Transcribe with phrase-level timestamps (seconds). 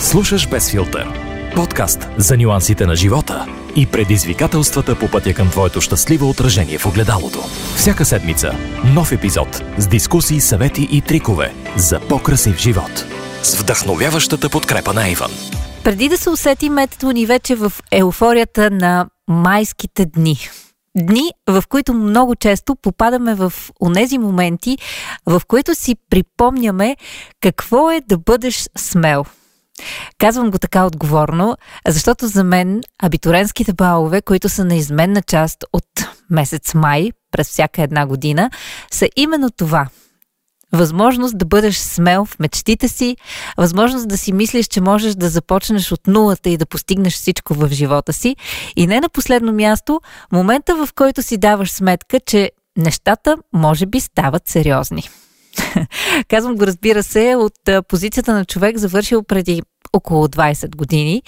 [0.00, 1.06] Слушаш без филтър.
[1.54, 7.38] Подкаст за нюансите на живота и предизвикателствата по пътя към твоето щастливо отражение в огледалото.
[7.76, 8.52] Всяка седмица
[8.94, 13.04] нов епизод с дискусии, съвети и трикове за по-красив живот.
[13.42, 15.30] С вдъхновяващата подкрепа на Иван.
[15.84, 20.38] Преди да се усетим, ето ни вече в еуфорията на майските дни.
[20.98, 24.78] Дни, в които много често попадаме в онези моменти,
[25.26, 26.96] в които си припомняме
[27.40, 29.24] какво е да бъдеш смел–
[30.18, 31.56] Казвам го така отговорно,
[31.88, 35.84] защото за мен абитуренските балове, които са неизменна част от
[36.30, 38.50] месец май през всяка една година,
[38.90, 39.88] са именно това.
[40.72, 43.16] Възможност да бъдеш смел в мечтите си,
[43.58, 47.68] възможност да си мислиш, че можеш да започнеш от нулата и да постигнеш всичко в
[47.68, 48.36] живота си.
[48.76, 50.00] И не на последно място,
[50.32, 55.08] момента в който си даваш сметка, че нещата може би стават сериозни.
[56.28, 59.62] Казвам го, разбира се, от позицията на човек, завършил преди
[59.92, 61.22] около 20 години.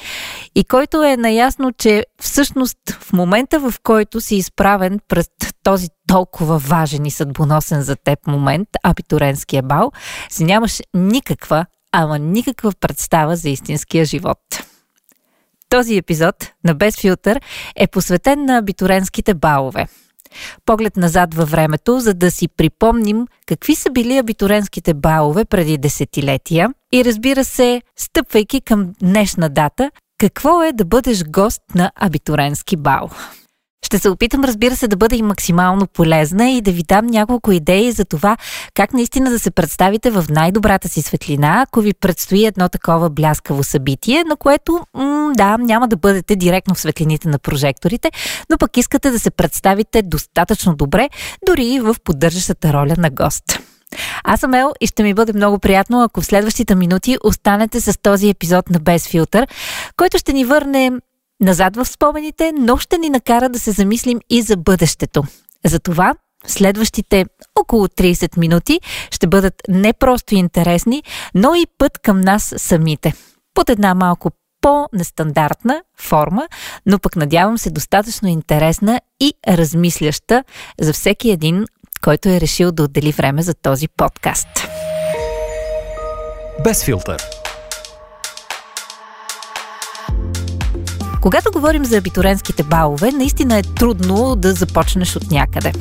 [0.54, 5.30] И който е наясно, че всъщност в момента, в който си изправен пред
[5.62, 9.92] този толкова важен и съдбоносен за теб момент, абитуренския бал,
[10.30, 14.38] си нямаш никаква, ама никаква представа за истинския живот.
[15.68, 17.40] Този епизод на Без филтър
[17.76, 19.86] е посветен на абитуренските балове–
[20.66, 26.74] Поглед назад във времето, за да си припомним какви са били абитуренските балове преди десетилетия
[26.92, 33.10] и разбира се, стъпвайки към днешна дата, какво е да бъдеш гост на абитуренски бал.
[33.86, 37.52] Ще се опитам, разбира се, да бъда и максимално полезна и да ви дам няколко
[37.52, 38.36] идеи за това
[38.74, 43.64] как наистина да се представите в най-добрата си светлина, ако ви предстои едно такова бляскаво
[43.64, 48.10] събитие, на което, м- да, няма да бъдете директно в светлините на прожекторите,
[48.50, 51.08] но пък искате да се представите достатъчно добре,
[51.46, 53.71] дори и в поддържащата роля на гост.
[54.24, 57.98] Аз съм Ел и ще ми бъде много приятно, ако в следващите минути останете с
[58.02, 59.48] този епизод на Без филтър,
[59.96, 60.90] който ще ни върне
[61.40, 65.22] назад в спомените, но ще ни накара да се замислим и за бъдещето.
[65.64, 66.14] Затова
[66.46, 67.24] следващите
[67.60, 68.80] около 30 минути
[69.10, 71.02] ще бъдат не просто интересни,
[71.34, 73.14] но и път към нас самите.
[73.54, 74.30] Под една малко
[74.60, 76.48] по-нестандартна форма,
[76.86, 80.44] но пък надявам се достатъчно интересна и размисляща
[80.80, 81.64] за всеки един,
[82.02, 84.48] който е решил да отдели време за този подкаст.
[86.64, 87.22] Без филтър
[91.20, 95.72] Когато говорим за абитуренските балове, наистина е трудно да започнеш от някъде.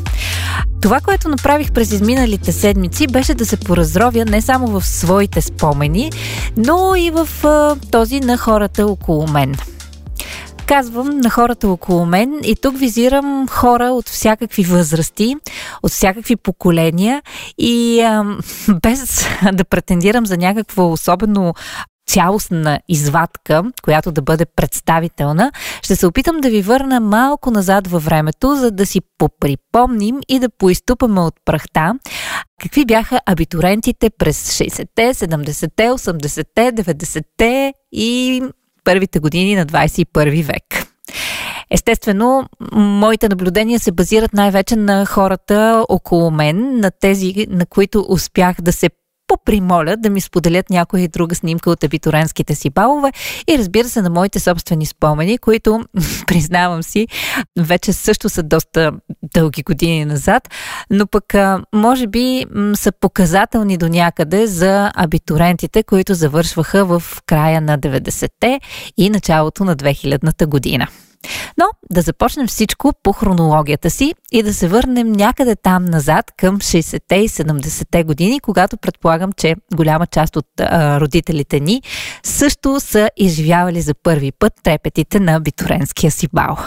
[0.82, 6.12] Това, което направих през изминалите седмици, беше да се поразровя не само в своите спомени,
[6.58, 7.28] но и в
[7.92, 9.56] този на хората около мен
[10.66, 15.36] казвам на хората около мен и тук визирам хора от всякакви възрасти,
[15.84, 17.22] от всякакви поколения
[17.58, 18.38] и а,
[18.82, 21.54] без да претендирам за някакво особено
[22.08, 25.52] цялостна извадка, която да бъде представителна,
[25.82, 30.40] ще се опитам да ви върна малко назад във времето, за да си поприпомним и
[30.40, 31.94] да поизтупаме от прахта
[32.62, 38.42] какви бяха абитурентите през 60-те, 70-те, 80-те, 90-те и
[38.84, 40.88] първите години на 21 век.
[41.72, 48.56] Естествено, моите наблюдения се базират най-вече на хората около мен, на тези, на които успях
[48.62, 48.90] да се
[49.32, 53.12] попримоля да ми споделят някоя и друга снимка от абитуренските си балове
[53.48, 55.82] и разбира се на моите собствени спомени, които,
[56.28, 57.08] признавам си,
[57.60, 58.92] вече също са доста
[59.34, 60.50] дълги години назад,
[60.90, 61.36] но пък
[61.76, 68.60] може би са показателни до някъде за абитурентите, които завършваха в края на 90-те
[68.98, 70.88] и началото на 2000-та година.
[71.58, 76.60] Но да започнем всичко по хронологията си и да се върнем някъде там назад към
[76.60, 81.82] 60-те и 70-те години, когато предполагам, че голяма част от а, родителите ни
[82.24, 86.58] също са изживявали за първи път трепетите на битуренския си бал.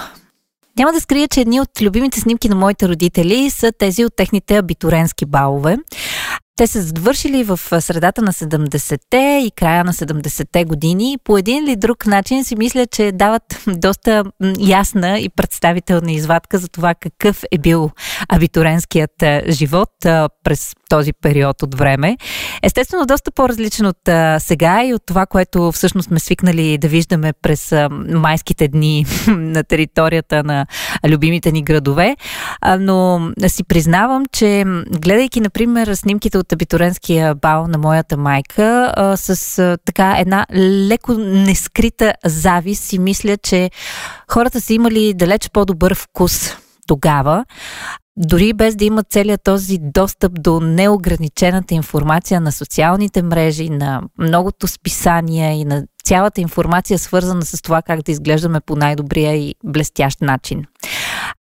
[0.79, 4.57] Няма да скрия, че едни от любимите снимки на моите родители са тези от техните
[4.57, 5.77] абитуренски балове.
[6.57, 11.19] Те са завършили в средата на 70-те и края на 70-те години.
[11.25, 14.25] По един или друг начин си мисля, че дават доста
[14.59, 17.91] ясна и представителна извадка за това какъв е бил
[18.29, 19.91] абитуренският живот
[20.45, 22.17] през този период от време.
[22.63, 23.99] Естествено, доста по-различен от
[24.39, 27.75] сега и от това, което всъщност сме свикнали да виждаме през
[28.09, 30.67] майските дни на територията на
[31.09, 32.17] любимите ни градове.
[32.79, 34.65] но си признавам, че
[35.01, 40.47] гледайки, например, снимките от абитуренския бал на моята майка а, с а, така една
[40.89, 43.71] леко нескрита завис си мисля, че
[44.29, 46.57] хората са имали далеч по-добър вкус
[46.87, 47.45] тогава
[48.17, 54.69] дори без да имат целият този достъп до неограничената информация на социалните мрежи, на многото
[54.69, 60.21] списания и на цялата информация свързана с това как да изглеждаме по най-добрия и блестящ
[60.21, 60.65] начин.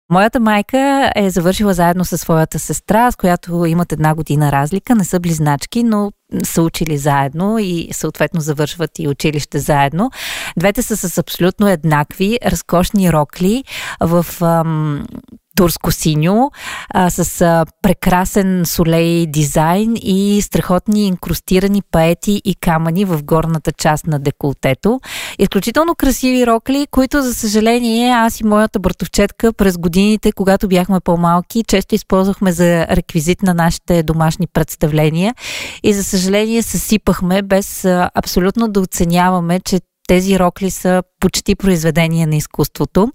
[0.09, 4.95] Моята майка е завършила заедно със своята сестра, с която имат една година разлика.
[4.95, 6.11] Не са близначки, но
[6.43, 10.11] са учили заедно и съответно завършват и училище заедно.
[10.57, 13.63] Двете са с абсолютно еднакви, разкошни рокли
[14.01, 15.05] в ам,
[15.55, 16.51] турско синьо,
[16.89, 24.07] а, с а, прекрасен солей дизайн и страхотни инкрустирани паети и камъни в горната част
[24.07, 24.99] на деколтето.
[25.39, 31.63] Изключително красиви рокли, които за съжаление аз и моята братовчетка през годините, когато бяхме по-малки,
[31.67, 35.35] често използвахме за реквизит на нашите домашни представления
[35.83, 39.79] и за съжаление съсипахме без а, абсолютно да оценяваме, че
[40.13, 43.11] тези рокли са почти произведения на изкуството.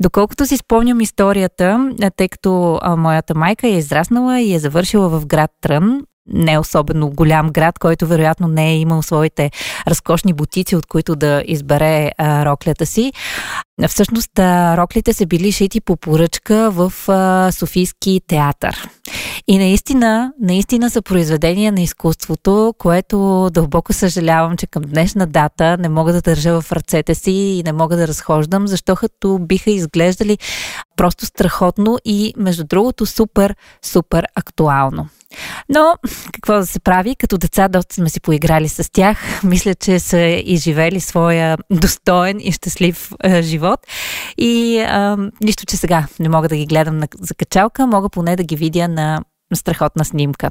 [0.00, 5.50] Доколкото си спомням историята, тъй като моята майка е израснала и е завършила в град
[5.60, 6.02] Трън,
[6.32, 9.50] не особено голям град, който вероятно не е имал своите
[9.86, 13.12] разкошни бутици, от които да избере а, роклята си.
[13.88, 18.88] Всъщност, а, роклите са били шити по поръчка в а, Софийски театър.
[19.48, 25.88] И наистина, наистина са произведения на изкуството, което дълбоко съжалявам, че към днешна дата не
[25.88, 30.38] мога да държа в ръцете си и не мога да разхождам, защото биха изглеждали
[30.96, 35.08] просто страхотно и, между другото, супер, супер актуално.
[35.68, 35.96] Но
[36.32, 37.16] какво да се прави?
[37.16, 39.18] Като деца доста сме си поиграли с тях.
[39.44, 43.80] Мисля, че са изживели своя достоен и щастлив е, живот.
[44.38, 48.42] И е, нищо, че сега не мога да ги гледам на закачалка, мога поне да
[48.44, 49.20] ги видя на
[49.54, 50.50] страхотна снимка.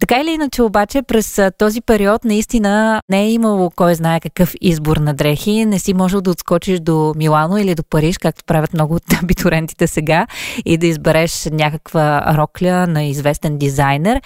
[0.00, 4.96] Така или иначе обаче през този период наистина не е имало кой знае какъв избор
[4.96, 5.64] на дрехи.
[5.64, 9.86] Не си можел да отскочиш до Милано или до Париж, както правят много от абитурентите
[9.86, 10.26] сега,
[10.64, 14.20] и да избереш някаква рокля на известен дизайнер.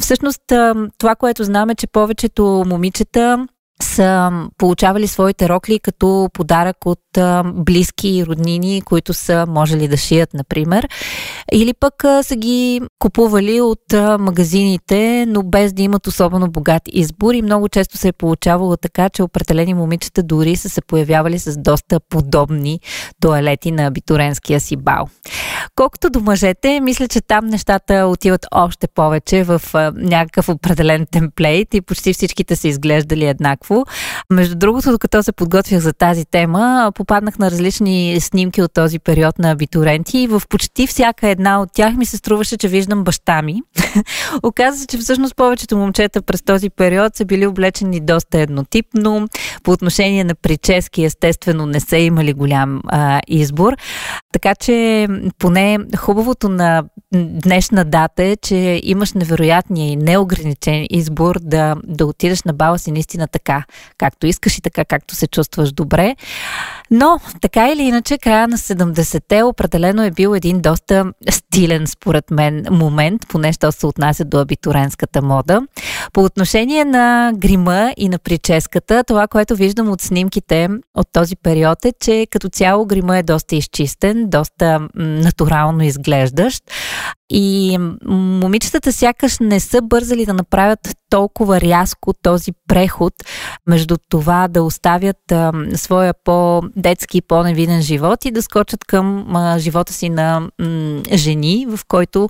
[0.00, 0.42] Всъщност
[0.98, 3.46] това, което знаме, че повечето момичета
[3.82, 6.98] са получавали своите рокли като подарък от
[7.44, 10.88] близки роднини, които са можели да шият, например.
[11.52, 17.34] Или пък са ги купували от магазините, но без да имат особено богат избор.
[17.34, 21.58] И много често се е получавало така, че определени момичета дори са се появявали с
[21.58, 22.80] доста подобни
[23.20, 25.08] туалети на абитуренския си бал.
[25.74, 29.62] Колкото до мъжете, мисля, че там нещата отиват още повече в
[29.94, 33.84] някакъв определен темплейт и почти всичките са изглеждали еднакво.
[34.30, 39.38] Между другото, докато се подготвях за тази тема, попаднах на различни снимки от този период
[39.38, 43.42] на абитуренти и в почти всяка една от тях ми се струваше, че виждам баща
[43.42, 43.62] ми.
[44.42, 49.28] Оказва се, че всъщност повечето момчета през този период са били облечени доста еднотипно.
[49.62, 53.76] По отношение на прически, естествено, не са имали голям а, избор.
[54.32, 55.06] Така че
[55.50, 62.42] поне хубавото на днешна дата е, че имаш невероятния и неограничен избор да, да отидеш
[62.42, 63.64] на бала си наистина така,
[63.98, 66.16] както искаш и така, както се чувстваш добре.
[66.90, 72.66] Но, така или иначе, края на 70-те определено е бил един доста стилен, според мен,
[72.70, 75.62] момент, поне що се отнася до абитуренската мода.
[76.12, 81.84] По отношение на грима и на прическата, това, което виждам от снимките от този период
[81.84, 86.62] е, че като цяло грима е доста изчистен, доста натурално изглеждащ.
[87.32, 90.80] И момичетата сякаш не са бързали да направят
[91.10, 93.14] толкова рязко този преход
[93.66, 99.92] между това да оставят а, своя по-детски, по-невиден живот и да скочат към а, живота
[99.92, 102.28] си на м, жени, в който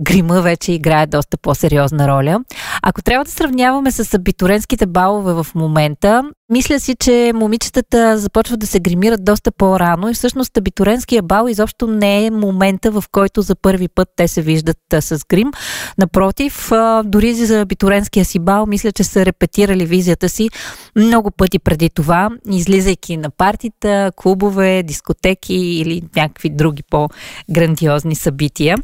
[0.00, 2.44] грима вече играе доста по-сериозна роля.
[2.82, 6.22] Ако трябва да сравняваме с абитуренските балове в момента,
[6.52, 11.86] мисля си, че момичетата започват да се гримират доста по-рано и всъщност абитуренския бал изобщо
[11.86, 15.52] не е момента, в който за първи път те се виждат с грим.
[15.98, 16.70] Напротив,
[17.04, 20.48] дори за абитуренския си бал, мисля, че са репетирали визията си
[20.96, 28.76] много пъти преди това, излизайки на партита, клубове, дискотеки или някакви други по-грандиозни събития,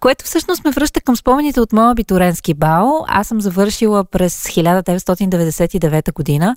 [0.00, 3.04] което всъщност ме връща към спомените от моя абитуренски бал.
[3.08, 6.56] Аз съм завършила през 1999 година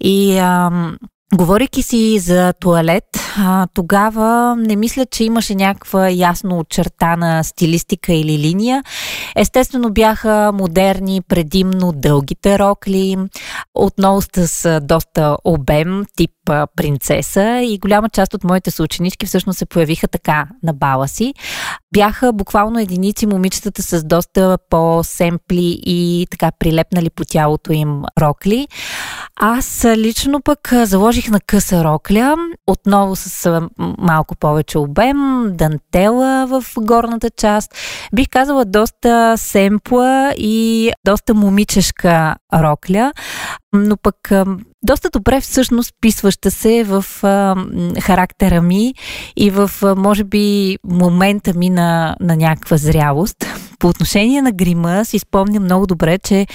[0.00, 0.96] и ам,
[1.34, 3.04] Говорейки си за туалет,
[3.38, 8.84] а, тогава не мисля, че имаше някаква ясно очертана стилистика или линия.
[9.36, 13.16] Естествено бяха модерни, предимно дългите рокли,
[13.74, 16.30] отново с доста обем, тип
[16.76, 21.34] принцеса и голяма част от моите съученички всъщност се появиха така на бала си.
[21.94, 28.68] Бяха буквално единици момичетата с доста по-семпли и така прилепнали по тялото им рокли.
[29.36, 33.68] Аз лично пък заложих на къса рокля, отново с с
[33.98, 37.74] малко повече обем, дантела в горната част.
[38.14, 43.12] Бих казала доста семпла и доста момичешка рокля,
[43.72, 44.32] но пък
[44.82, 47.56] доста добре всъщност писваща се в а,
[48.00, 48.94] характера ми
[49.36, 53.36] и в, а, може би, момента ми на, на някаква зрялост.
[53.78, 56.46] По отношение на грима си спомня много добре, че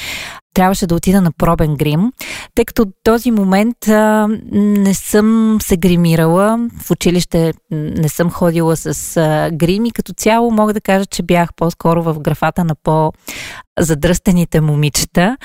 [0.53, 2.11] трябваше да отида на пробен грим,
[2.55, 8.77] тъй като в този момент а, не съм се гримирала, в училище не съм ходила
[8.77, 12.75] с а, грим и като цяло мога да кажа, че бях по-скоро в графата на
[12.83, 15.37] по-задръстените момичета.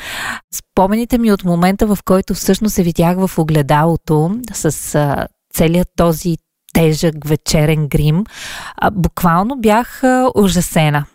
[0.54, 6.36] Спомените ми от момента, в който всъщност се видях в огледалото с а, целият този
[6.74, 8.24] тежък вечерен грим,
[8.76, 11.06] а, буквално бях а, ужасена.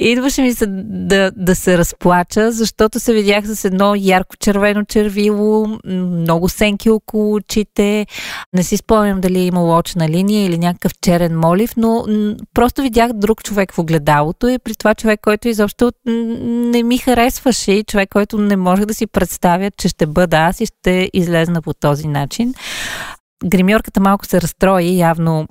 [0.00, 5.66] Идваше ми се да, да се разплача, защото се видях с едно ярко червено червило,
[5.86, 8.06] много сенки около очите.
[8.52, 12.04] Не си спомням дали е имало очна линия или някакъв черен молив, но
[12.54, 17.82] просто видях друг човек в огледалото и при това човек, който изобщо не ми харесваше
[17.82, 21.74] човек, който не може да си представя, че ще бъда аз и ще излезна по
[21.74, 22.54] този начин.
[23.44, 25.46] Гримьорката малко се разстрои, явно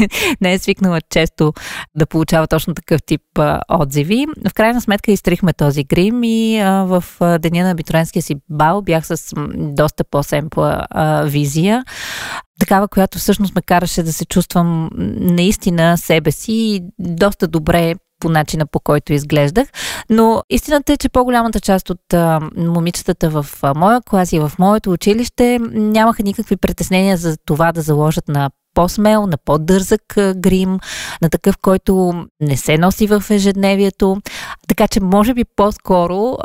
[0.40, 1.52] не е свикнала често
[1.94, 4.26] да получава точно такъв тип а, отзиви.
[4.48, 8.82] В крайна сметка изтрихме този грим и а, в а, деня на абитуренския си бал
[8.82, 11.84] бях с доста по-семпла а, визия
[12.60, 18.28] такава, която всъщност ме караше да се чувствам наистина себе си и доста добре по
[18.28, 19.68] начина по който изглеждах.
[20.10, 24.52] Но истината е, че по-голямата част от а, момичетата в а, моя клас и в
[24.58, 30.02] моето училище нямаха никакви притеснения за това да заложат на по-смел, на по-дързък
[30.36, 30.78] грим,
[31.22, 34.16] на такъв, който не се носи в ежедневието.
[34.68, 36.36] Така че, може би по-скоро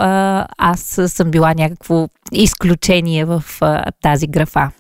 [0.57, 3.43] аз съм била някакво изключение в
[4.01, 4.71] тази графа.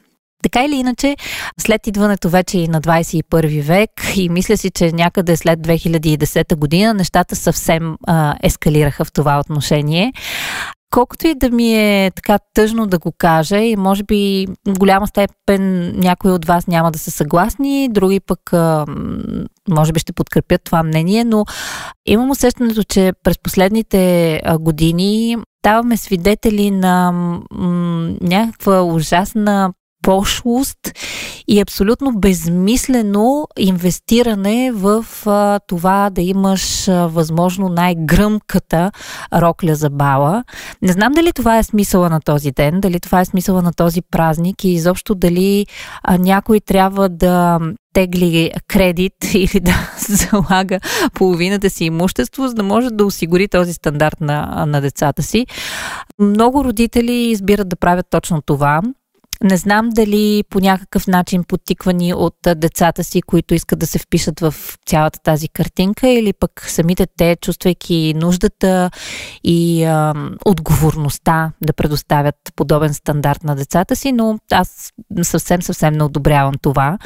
[0.43, 1.17] Така или иначе,
[1.59, 6.93] след идването вече и на 21 век и мисля си, че някъде след 2010 година
[6.93, 10.13] нещата съвсем а, ескалираха в това отношение.
[10.91, 15.07] Колкото и да ми е така тъжно да го кажа и може би в голяма
[15.07, 18.39] степен някои от вас няма да са съгласни, други пък
[19.69, 21.45] може би ще подкрепят това мнение, но
[22.05, 30.79] имам усещането, че през последните години ставаме свидетели на м- някаква ужасна пошлост
[31.47, 38.91] и абсолютно безмислено инвестиране в а, това да имаш а, възможно най-гръмката
[39.33, 40.43] рокля за бала.
[40.81, 44.01] Не знам дали това е смисъла на този ден, дали това е смисъла на този
[44.01, 45.65] празник и изобщо дали
[46.03, 47.59] а, някой трябва да
[47.93, 50.79] тегли кредит или да залага
[51.13, 55.47] половината си имущество, за да може да осигури този стандарт на, на децата си.
[56.19, 58.81] Много родители избират да правят точно това
[59.43, 64.39] не знам дали по някакъв начин подтиквани от децата си, които искат да се впишат
[64.39, 64.53] в
[64.85, 68.91] цялата тази картинка, или пък самите те, чувствайки нуждата
[69.43, 70.13] и а,
[70.45, 76.97] отговорността да предоставят подобен стандарт на децата си, но аз съвсем, съвсем не одобрявам това.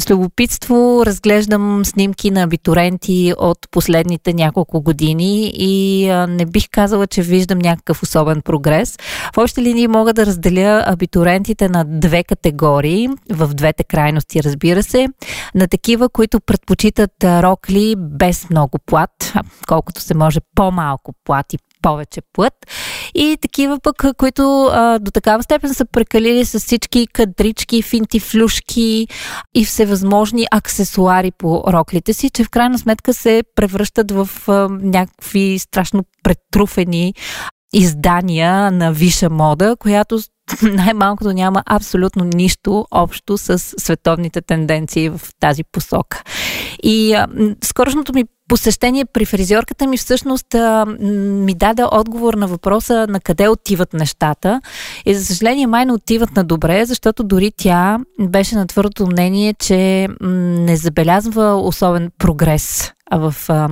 [0.00, 7.22] С любопитство разглеждам снимки на абитуренти от последните няколко години и не бих казала, че
[7.22, 8.98] виждам някакъв особен прогрес.
[9.34, 15.08] В общи линии мога да разделя абитурентите на две категории, в двете крайности, разбира се.
[15.54, 19.32] На такива, които предпочитат рокли без много плат,
[19.68, 22.54] колкото се може по-малко плат и повече плът.
[23.14, 29.08] И такива пък, които а, до такава степен са прекалили с всички кадрички, финти, флюшки
[29.54, 35.58] и всевъзможни аксесуари по роклите си, че в крайна сметка се превръщат в а, някакви
[35.58, 37.14] страшно претруфени
[37.72, 40.18] издания на виша мода, която
[40.62, 46.22] най-малкото няма абсолютно нищо общо с световните тенденции в тази посока.
[46.82, 47.24] И
[47.64, 53.48] скорошното ми посещение при фризьорката ми всъщност а, ми даде отговор на въпроса на къде
[53.48, 54.60] отиват нещата.
[55.06, 59.54] И за съжаление май не отиват на добре, защото дори тя беше на твърдото мнение,
[59.54, 63.68] че м, не забелязва особен прогрес в а,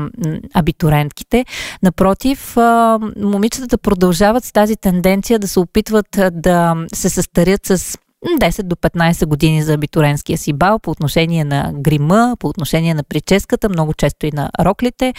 [0.55, 1.45] абитурентките.
[1.83, 8.63] Напротив, а, момичетата продължават с тази тенденция да се опитват да се състарят с 10
[8.63, 13.69] до 15 години за абитуренския си бал по отношение на грима, по отношение на прическата,
[13.69, 15.15] много често и на роклите.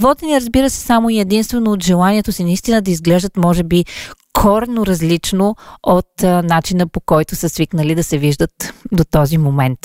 [0.00, 3.84] Водени, разбира се, само и единствено от желанието си наистина да изглеждат, може би,
[4.32, 9.78] коренно различно от а, начина по който са свикнали да се виждат до този момент.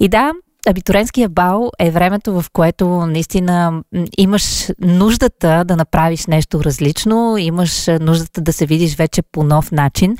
[0.00, 0.32] И да,
[0.66, 3.82] абитуренския бал е времето, в което наистина
[4.18, 10.16] имаш нуждата да направиш нещо различно, имаш нуждата да се видиш вече по нов начин.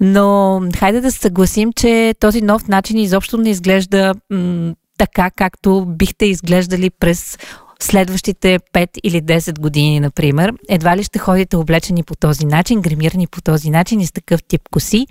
[0.00, 5.84] Но хайде да се съгласим, че този нов начин изобщо не изглежда м- така, както
[5.88, 7.38] бихте изглеждали през
[7.80, 10.52] следващите 5 или 10 години, например.
[10.68, 14.42] Едва ли ще ходите облечени по този начин, гримирани по този начин и с такъв
[14.42, 15.06] тип коси.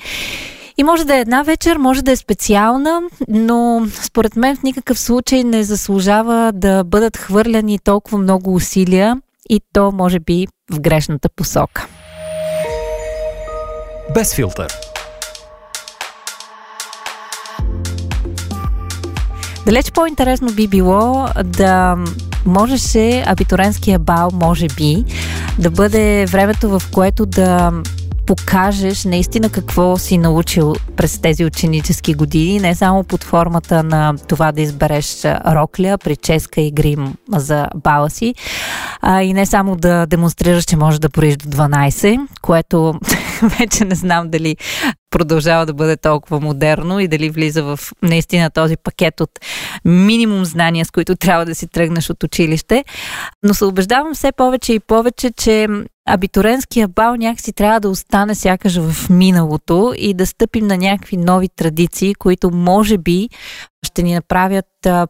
[0.79, 4.99] И може да е една вечер, може да е специална, но според мен в никакъв
[4.99, 11.29] случай не заслужава да бъдат хвърляни толкова много усилия и то може би в грешната
[11.35, 11.87] посока.
[14.13, 14.73] Без филтър.
[19.65, 21.97] Далеч по-интересно би било да
[22.45, 25.05] можеше абитуренския бал, може би,
[25.59, 27.71] да бъде времето, в което да
[28.27, 34.51] покажеш наистина какво си научил през тези ученически години, не само под формата на това
[34.51, 38.35] да избереш рокля, прическа и грим за бала си,
[39.01, 42.99] а и не само да демонстрираш, че можеш да броиш до 12, което
[43.59, 44.57] вече не знам дали
[45.11, 49.29] продължава да бъде толкова модерно и дали влиза в наистина този пакет от
[49.85, 52.85] минимум знания, с които трябва да си тръгнеш от училище.
[53.43, 55.67] Но се убеждавам все повече и повече, че
[56.07, 61.49] абитуренския бал някакси трябва да остане сякаш в миналото и да стъпим на някакви нови
[61.49, 63.29] традиции, които може би
[63.85, 64.65] ще ни направят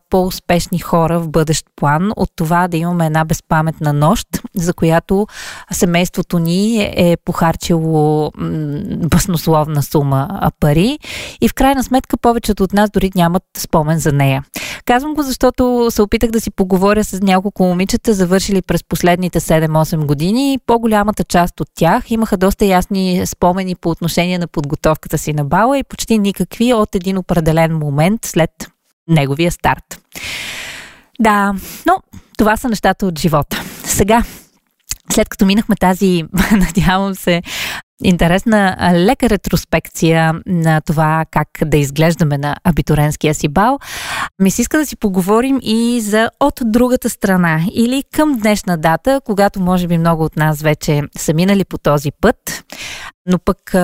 [0.10, 5.28] по-успешни хора в бъдещ план от това да имаме една безпаметна нощ, за която
[5.72, 8.32] семейството ни е похарчило
[9.10, 11.00] баснословна сума пари
[11.42, 14.44] и в крайна сметка повечето от нас дори нямат спомен за нея.
[14.88, 20.06] Казвам го, защото се опитах да си поговоря с няколко момичета, завършили през последните 7-8
[20.06, 20.60] години.
[20.66, 25.78] По-голямата част от тях имаха доста ясни спомени по отношение на подготовката си на бала
[25.78, 28.52] и почти никакви от един определен момент след
[29.08, 30.00] неговия старт.
[31.20, 31.54] Да,
[31.86, 31.98] но
[32.38, 33.64] това са нещата от живота.
[33.84, 34.24] Сега,
[35.14, 37.42] след като минахме тази, надявам се,
[38.04, 43.80] интересна лека ретроспекция на това как да изглеждаме на абитуренския си бал,
[44.40, 49.22] ми се иска да си поговорим и за от другата страна или към днешна дата,
[49.26, 52.64] когато може би много от нас вече са минали по този път,
[53.26, 53.76] но пък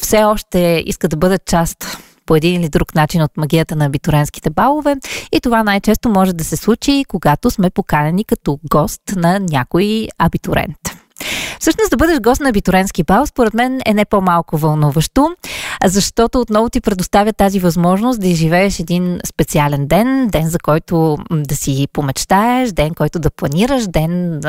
[0.00, 4.50] все още искат да бъдат част по един или друг начин от магията на абитуренските
[4.50, 4.96] балове.
[5.32, 10.99] И това най-често може да се случи, когато сме поканени като гост на някой абитурент.
[11.60, 15.30] Всъщност да бъдеш гост на абитуренски бал, според мен е не по-малко вълнуващо,
[15.84, 21.56] защото отново ти предоставя тази възможност да изживееш един специален ден, ден за който да
[21.56, 24.40] си помечтаеш, ден, който да планираш, ден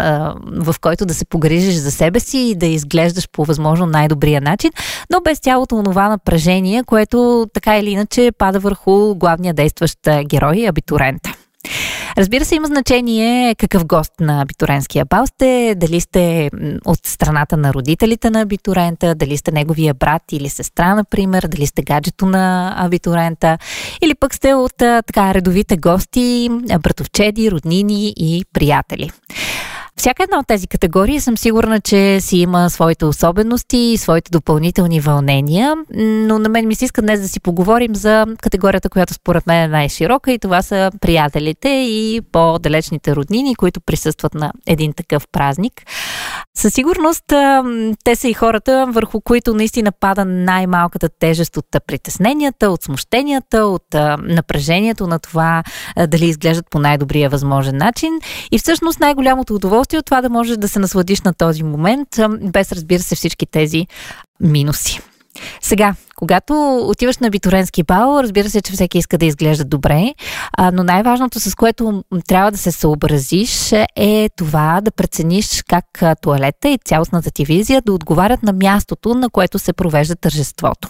[0.45, 4.71] в който да се погрижиш за себе си и да изглеждаш по възможно най-добрия начин,
[5.09, 11.33] но без цялото това напрежение, което така или иначе пада върху главния действащ герой, абитурента.
[12.17, 16.49] Разбира се, има значение какъв гост на абитуренския бал сте, дали сте
[16.85, 21.81] от страната на родителите на абитурента, дали сте неговия брат или сестра, например, дали сте
[21.81, 23.57] гаджето на абитурента,
[24.01, 26.49] или пък сте от така редовите гости,
[26.83, 29.11] братовчеди, роднини и приятели.
[30.01, 34.99] Всяка една от тези категории съм сигурна, че си има своите особености и своите допълнителни
[34.99, 39.47] вълнения, но на мен ми се иска днес да си поговорим за категорията, която според
[39.47, 45.27] мен е най-широка и това са приятелите и по-далечните роднини, които присъстват на един такъв
[45.31, 45.73] празник.
[46.57, 47.23] Със сигурност
[48.03, 53.85] те са и хората, върху които наистина пада най-малката тежест от притесненията, от смущенията, от
[54.23, 55.63] напрежението на това
[56.07, 58.19] дали изглеждат по най-добрия възможен начин.
[58.51, 62.07] И всъщност най-голямото удоволствие от това да можеш да се насладиш на този момент,
[62.41, 63.87] без разбира се всички тези
[64.39, 64.99] минуси.
[65.61, 70.13] Сега, когато отиваш на битуренски бал, разбира се, че всеки иска да изглежда добре,
[70.73, 75.85] но най-важното, с което трябва да се съобразиш, е това да прецениш как
[76.21, 80.89] туалета и цялостната ти визия да отговарят на мястото, на което се провежда тържеството.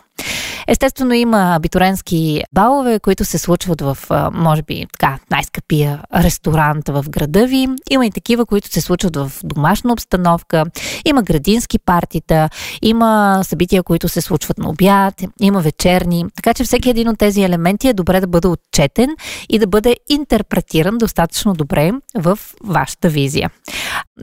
[0.67, 3.97] Естествено има абитуренски балове, които се случват в,
[4.34, 7.67] може би, така, най-скъпия ресторант в града ви.
[7.89, 10.65] Има и такива, които се случват в домашна обстановка.
[11.06, 12.50] Има градински партита,
[12.82, 16.26] има събития, които се случват на обяд, има вечерни.
[16.36, 19.10] Така че всеки един от тези елементи е добре да бъде отчетен
[19.50, 23.50] и да бъде интерпретиран достатъчно добре в вашата визия.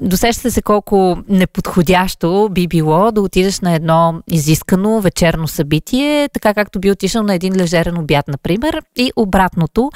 [0.00, 6.80] Досещате се колко неподходящо би било да отидеш на едно изискано вечерно събитие, така както
[6.80, 9.90] би отишъл на един лежерен обяд, например, и обратното.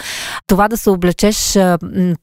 [0.46, 1.52] Това да се облечеш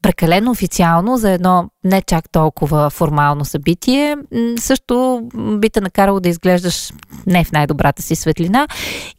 [0.02, 4.18] прекалено официално за едно не чак толкова формално събитие,
[4.60, 6.92] също би те накарало да изглеждаш
[7.28, 8.68] не в най-добрата си светлина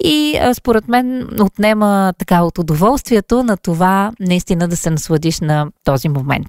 [0.05, 6.09] и според мен отнема така от удоволствието на това наистина да се насладиш на този
[6.09, 6.49] момент.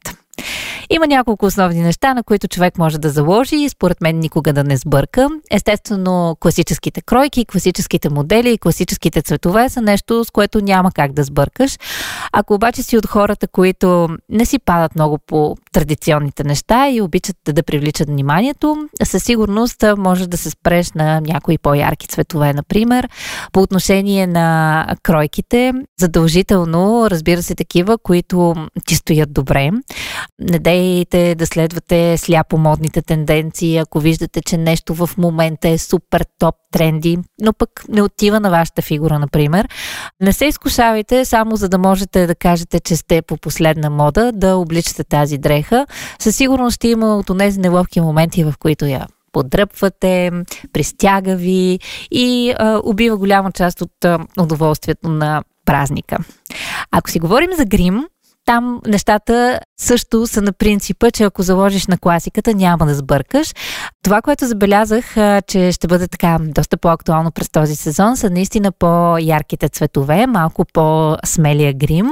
[0.89, 4.63] Има няколко основни неща, на които човек може да заложи и според мен никога да
[4.63, 5.27] не сбърка.
[5.51, 11.77] Естествено, класическите кройки, класическите модели, класическите цветове са нещо, с което няма как да сбъркаш.
[12.33, 17.35] Ако обаче си от хората, които не си падат много по традиционните неща и обичат
[17.45, 23.09] да, да привличат вниманието, със сигурност може да се спреш на някои по-ярки цветове, например.
[23.51, 29.71] По отношение на кройките, задължително, разбира се, такива, които ти стоят добре.
[30.39, 36.25] Не дейте да следвате сляпо модните тенденции, ако виждате, че нещо в момента е супер
[36.39, 39.67] топ тренди, но пък не отива на вашата фигура, например.
[40.21, 44.55] Не се изкушавайте само за да можете да кажете, че сте по последна мода, да
[44.55, 45.85] обличате тази дреха.
[46.19, 50.31] Със сигурност ще има от тези неловки моменти, в които я подръпвате,
[50.73, 51.79] пристяга ви
[52.11, 56.17] и а, убива голяма част от а, удоволствието на празника.
[56.91, 58.05] Ако си говорим за грим,
[58.51, 63.53] там нещата също са на принципа, че ако заложиш на класиката, няма да сбъркаш.
[64.03, 65.15] Това, което забелязах,
[65.47, 71.73] че ще бъде така доста по-актуално през този сезон, са наистина по-ярките цветове, малко по-смелия
[71.73, 72.07] грим,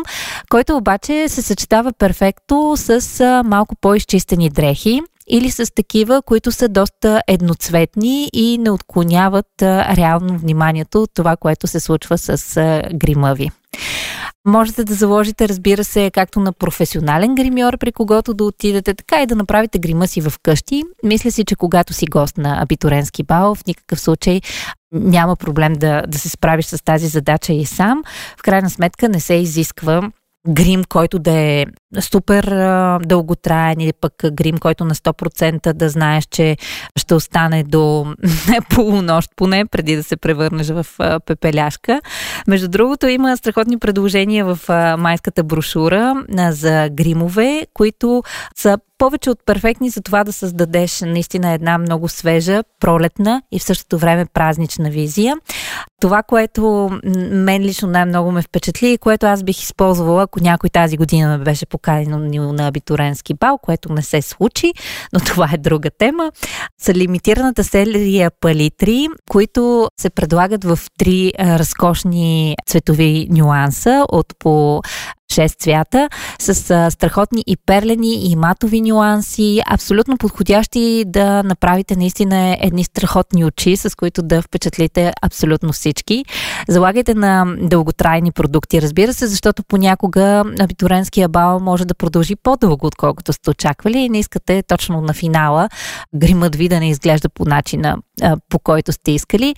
[0.49, 7.21] който обаче се съчетава перфектно с малко по-изчистени дрехи или с такива, които са доста
[7.27, 9.61] едноцветни и не отклоняват
[9.97, 12.55] реално вниманието от това, което се случва с
[12.93, 13.51] грима ви.
[14.47, 19.25] Можете да заложите, разбира се, както на професионален гримьор, при когото да отидете, така и
[19.25, 20.83] да направите грима си в къщи.
[21.03, 24.41] Мисля си, че когато си гост на абитуренски бал, в никакъв случай
[24.91, 28.03] няма проблем да, да се справиш с тази задача и сам.
[28.37, 30.11] В крайна сметка не се изисква
[30.47, 31.65] грим, който да е
[31.99, 32.43] супер
[33.05, 36.57] дълготраен или пък грим, който на 100% да знаеш, че
[36.95, 38.13] ще остане до
[38.69, 40.85] полунощ поне, преди да се превърнеш в
[41.25, 42.01] пепеляшка.
[42.47, 44.59] Между другото, има страхотни предложения в
[44.97, 46.13] майската брошура
[46.51, 48.23] за гримове, които
[48.55, 53.63] са повече от перфектни за това да създадеш наистина една много свежа, пролетна и в
[53.63, 55.35] същото време празнична визия.
[56.01, 56.89] Това, което
[57.31, 61.43] мен лично най-много ме впечатли и което аз бих използвала, ако някой тази година ме
[61.43, 64.73] беше поканил на абитуренски бал, което не се случи,
[65.13, 66.31] но това е друга тема,
[66.81, 74.81] са лимитираната серия палитри, които се предлагат в три разкошни цветови нюанса от по
[75.39, 82.57] 6 цвята, с а, страхотни и перлени и матови нюанси, абсолютно подходящи да направите наистина
[82.59, 86.25] едни страхотни очи, с които да впечатлите абсолютно всички.
[86.67, 93.33] Залагайте на дълготрайни продукти, разбира се, защото понякога абитуренския бал може да продължи по-дълго, отколкото
[93.33, 95.69] сте очаквали и не искате точно на финала
[96.15, 97.97] гримът ви да не изглежда по начина,
[98.49, 99.55] по който сте искали.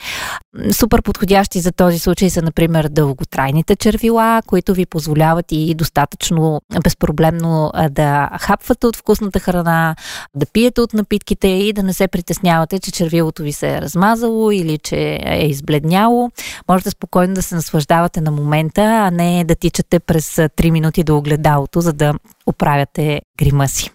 [0.72, 7.72] Супер подходящи за този случай са, например, дълготрайните червила, които ви позволяват и достатъчно безпроблемно
[7.90, 9.96] да хапвате от вкусната храна,
[10.36, 14.52] да пиете от напитките и да не се притеснявате, че червилото ви се е размазало
[14.52, 16.32] или че е избледняло.
[16.70, 21.18] Можете спокойно да се наслаждавате на момента, а не да тичате през 3 минути до
[21.18, 22.14] огледалото, за да
[22.46, 23.92] оправяте грима си.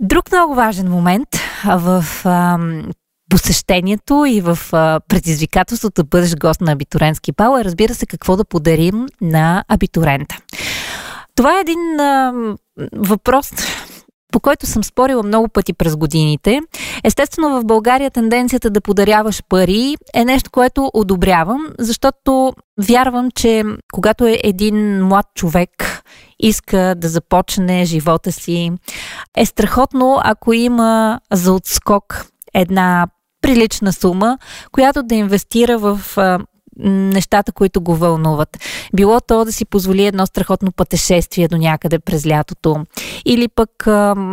[0.00, 1.28] Друг много важен момент
[1.64, 2.04] в
[3.34, 8.36] посещението и в а, предизвикателството да бъдеш гост на абитуренски бал е, разбира се, какво
[8.36, 10.36] да подарим на абитурента.
[11.36, 12.32] Това е един а,
[12.96, 13.50] въпрос,
[14.32, 16.60] по който съм спорила много пъти през годините.
[17.04, 22.52] Естествено, в България тенденцията да подаряваш пари е нещо, което одобрявам, защото
[22.88, 25.70] вярвам, че когато е един млад човек
[26.40, 28.70] иска да започне живота си,
[29.36, 33.06] е страхотно, ако има за отскок една
[33.44, 34.38] прилична сума,
[34.72, 36.00] която да инвестира в
[36.78, 38.58] нещата, които го вълнуват.
[38.94, 42.76] Било то да си позволи едно страхотно пътешествие до някъде през лятото,
[43.24, 43.70] или пък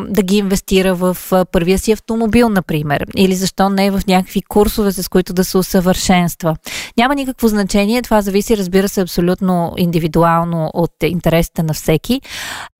[0.07, 1.17] да ги инвестира в
[1.51, 6.55] първия си автомобил, например, или защо не в някакви курсове, с които да се усъвършенства.
[6.97, 12.21] Няма никакво значение, това зависи, разбира се, абсолютно индивидуално от интересите на всеки.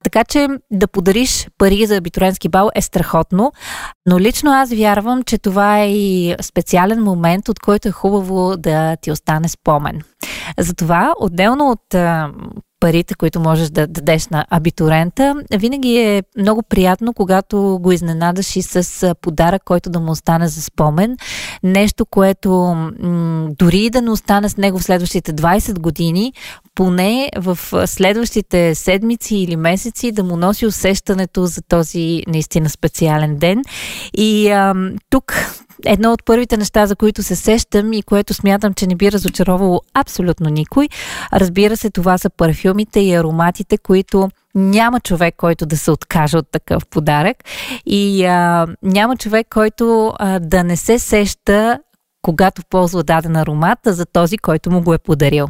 [0.04, 3.52] Така че да подариш пари за абитуренски бал е страхотно,
[4.06, 8.96] но лично аз вярвам, че това е и специален момент, от който е хубаво да
[8.96, 10.02] ти остане спомен.
[10.60, 11.96] Затова, отделно от
[12.82, 18.62] парите, които можеш да дадеш на абитурента, винаги е много приятно, когато го изненадаш и
[18.62, 21.18] с подарък, който да му остане за спомен.
[21.64, 26.34] Нещо, което м- дори да не остане с него в следващите 20 години,
[26.76, 33.62] поне в следващите седмици или месеци да му носи усещането за този наистина специален ден.
[34.14, 34.76] И а,
[35.10, 35.34] тук
[35.86, 39.82] едно от първите неща, за които се сещам и което смятам, че не би разочаровало
[39.94, 40.90] абсолютно никой.
[41.34, 46.52] Разбира се, това са парфюмите и ароматите, които няма човек, който да се откаже от
[46.52, 47.38] такъв подарък
[47.86, 51.80] и а, няма човек, който а, да не се сеща
[52.22, 55.48] когато ползва даден аромат за този, който му го е подарил.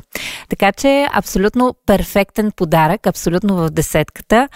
[0.50, 4.50] Така че абсолютно перфектен подарък, абсолютно в десетката.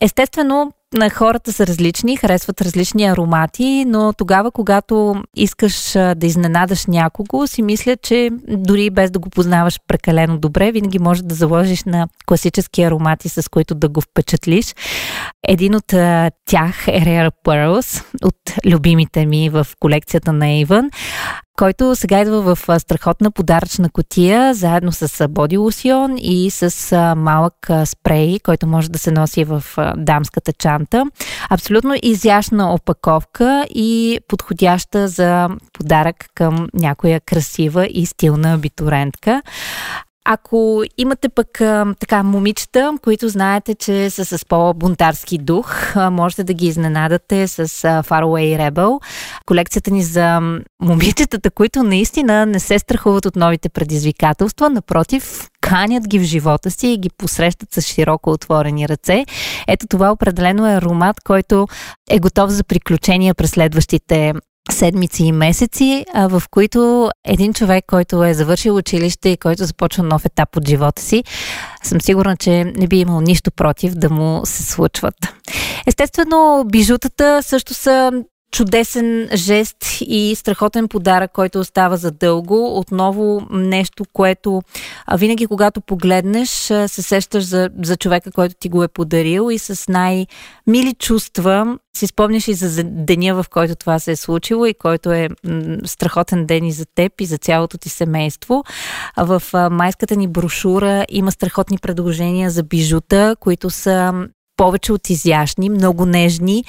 [0.00, 7.46] Естествено, на хората са различни, харесват различни аромати, но тогава, когато искаш да изненадаш някого,
[7.46, 12.08] си мисля, че дори без да го познаваш прекалено добре, винаги можеш да заложиш на
[12.26, 14.74] класически аромати, с които да го впечатлиш.
[15.48, 15.86] Един от
[16.46, 20.90] тях е Rare Pearls, от любимите ми в колекцията на Avon
[21.58, 28.38] който сега идва в страхотна подаръчна котия, заедно с боди лосион и с малък спрей,
[28.44, 29.64] който може да се носи в
[29.96, 31.04] дамската чанта.
[31.50, 39.42] Абсолютно изящна опаковка и подходяща за подарък към някоя красива и стилна абитурентка.
[40.24, 41.48] Ако имате пък
[42.00, 47.64] така момичета, които знаете, че са с по-бунтарски дух, можете да ги изненадате с а,
[48.02, 49.00] Faraway Rebel.
[49.46, 50.40] Колекцията ни за
[50.82, 56.88] момичетата, които наистина не се страхуват от новите предизвикателства, напротив, канят ги в живота си
[56.88, 59.24] и ги посрещат с широко отворени ръце.
[59.68, 61.68] Ето това определено е аромат, който
[62.10, 64.32] е готов за приключения през следващите
[64.82, 70.02] седмици и месеци, а, в които един човек, който е завършил училище и който започва
[70.02, 71.24] нов етап от живота си,
[71.82, 75.14] съм сигурна, че не би имал нищо против да му се случват.
[75.86, 78.12] Естествено, бижутата също са
[78.52, 82.78] чудесен жест и страхотен подарък, който остава за дълго.
[82.78, 84.62] Отново нещо, което
[85.14, 86.48] винаги когато погледнеш,
[86.86, 92.06] се сещаш за, за човека, който ти го е подарил и с най-мили чувства си
[92.06, 95.28] спомняш и за деня, в който това се е случило и който е
[95.84, 98.64] страхотен ден и за теб и за цялото ти семейство.
[99.16, 104.26] В майската ни брошура има страхотни предложения за бижута, които са
[104.62, 106.64] повече от изящни, много нежни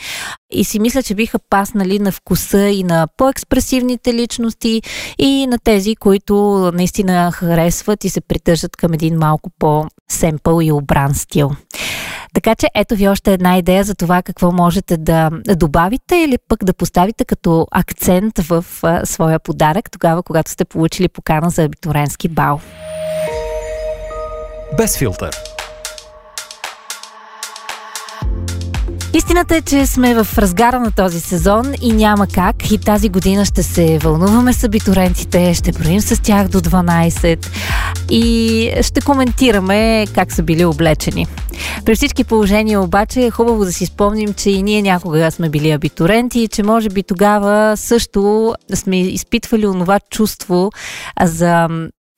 [0.51, 4.81] и си мисля, че биха паснали на вкуса и на по-експресивните личности
[5.17, 6.33] и на тези, които
[6.73, 11.51] наистина харесват и се придържат към един малко по-семпъл и обран стил.
[12.33, 16.63] Така че ето ви още една идея за това какво можете да добавите или пък
[16.63, 22.29] да поставите като акцент в а, своя подарък, тогава когато сте получили покана за абитуренски
[22.29, 22.59] бал.
[24.77, 25.52] Без филтър
[29.15, 32.71] Истината е, че сме в разгара на този сезон и няма как.
[32.71, 37.47] И тази година ще се вълнуваме с абитурентите, ще броим с тях до 12
[38.09, 41.27] и ще коментираме как са били облечени.
[41.85, 45.71] При всички положения обаче е хубаво да си спомним, че и ние някога сме били
[45.71, 50.71] абитуренти и че може би тогава също сме изпитвали онова чувство
[51.23, 51.67] за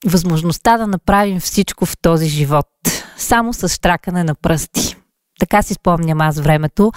[0.05, 2.67] възможността да направим всичко в този живот.
[3.17, 4.95] Само с штракане на пръсти.
[5.39, 6.91] Така си спомням аз времето,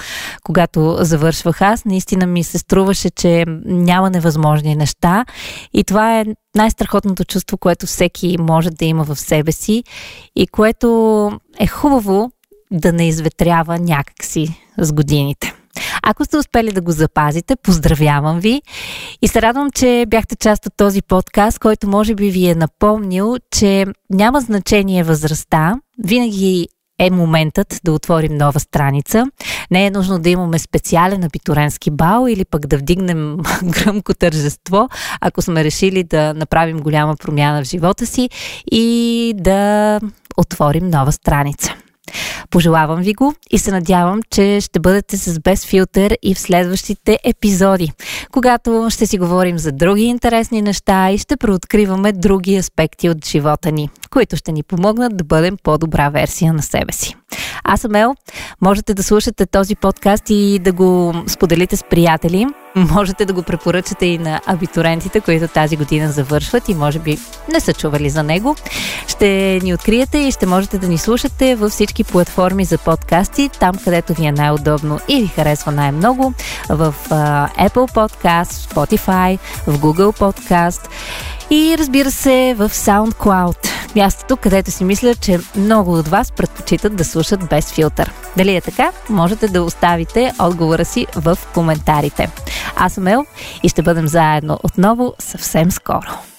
[0.45, 1.85] когато завършвах аз.
[1.85, 5.25] Наистина ми се струваше, че няма невъзможни неща.
[5.75, 6.25] И това е
[6.57, 9.85] най-страхотното чувство, което всеки може да има в себе си
[10.37, 12.31] и което е хубаво
[12.71, 15.55] да не изветрява някакси с годините.
[16.03, 18.63] Ако сте успели да го запазите, поздравявам ви
[19.23, 23.37] и се радвам, че бяхте част от този подкаст, който може би ви е напомнил,
[23.51, 29.25] че няма значение възрастта, винаги е моментът да отворим нова страница.
[29.71, 34.89] Не е нужно да имаме специален абитуренски бал или пък да вдигнем гръмко тържество,
[35.21, 38.31] ако сме решили да направим голяма промяна в живота си
[38.71, 40.01] и да
[40.37, 41.75] отворим нова страница.
[42.51, 47.19] Пожелавам ви го и се надявам, че ще бъдете с без филтър и в следващите
[47.25, 47.93] епизоди,
[48.33, 53.73] когато ще си говорим за други интересни неща и ще преоткриваме други аспекти от живота
[53.73, 57.17] ни, които ще ни помогнат да бъдем по-добра версия на себе си.
[57.71, 58.15] Аз съм Ел.
[58.61, 62.47] Можете да слушате този подкаст и да го споделите с приятели.
[62.77, 67.19] Можете да го препоръчате и на абитурентите, които тази година завършват и може би
[67.53, 68.57] не са чували за него.
[69.09, 73.75] Ще ни откриете и ще можете да ни слушате във всички платформи за подкасти, там
[73.85, 76.33] където ви е най-удобно и ви харесва най-много,
[76.69, 80.89] в uh, Apple Podcast, Spotify, в Google Podcast
[81.51, 87.05] и разбира се в SoundCloud мястото, където си мисля, че много от вас предпочитат да
[87.05, 88.13] слушат без филтър.
[88.37, 88.93] Дали е така?
[89.11, 92.31] Можете да оставите отговора си в коментарите.
[92.77, 93.27] Аз съм Ел
[93.63, 96.38] и ще бъдем заедно отново съвсем скоро.